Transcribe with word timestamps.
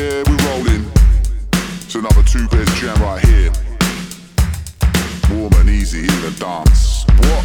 yeah, 0.00 0.22
we're 0.26 0.42
rolling. 0.48 0.84
It's 1.84 1.94
another 1.94 2.22
two 2.22 2.48
bass 2.48 2.72
jam 2.80 2.96
right 3.02 3.22
here. 3.22 3.52
Warm 5.30 5.52
and 5.60 5.68
easy 5.68 6.00
in 6.00 6.20
the 6.24 6.32
dance. 6.38 7.04
What? 7.20 7.44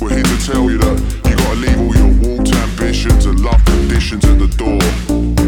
We're 0.00 0.14
here 0.14 0.24
to 0.24 0.38
tell 0.46 0.70
you 0.70 0.78
that 0.78 0.98
you 1.24 1.36
gotta 1.36 1.58
leave 1.64 1.80
all 1.80 1.94
your 1.96 2.12
warped 2.22 2.54
ambitions 2.54 3.24
and 3.24 3.40
love 3.40 3.64
conditions 3.64 4.24
at 4.26 4.38
the 4.38 4.48
door. 4.48 5.41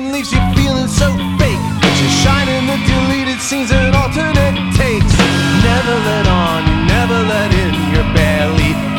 leaves 0.00 0.32
you 0.32 0.40
feeling 0.56 0.88
so 0.88 1.12
fake. 1.36 1.60
But 1.82 1.92
you 2.00 2.08
shine 2.24 2.48
in 2.48 2.66
the 2.66 2.78
deleted 2.88 3.40
scenes 3.42 3.70
and 3.70 3.94
alternate 3.94 4.56
takes. 4.74 5.12
Never 5.62 5.94
let 6.08 6.26
on, 6.28 6.66
you 6.66 6.76
never 6.86 7.18
let 7.28 7.52
in, 7.52 7.74
you're 7.92 8.14
barely 8.14 8.91